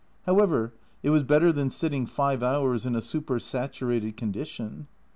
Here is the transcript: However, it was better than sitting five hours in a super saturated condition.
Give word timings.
However, 0.25 0.73
it 1.03 1.11
was 1.11 1.21
better 1.21 1.51
than 1.53 1.69
sitting 1.69 2.07
five 2.07 2.41
hours 2.41 2.87
in 2.87 2.95
a 2.95 3.01
super 3.01 3.37
saturated 3.37 4.17
condition. 4.17 4.87